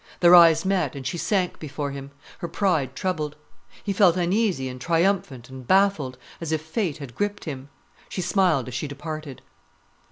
[0.19, 2.09] Their eyes met, and she sank before him,
[2.39, 3.35] her pride troubled.
[3.83, 7.69] He felt uneasy and triumphant and baffled, as if fate had gripped him.
[8.09, 9.43] She smiled as she departed.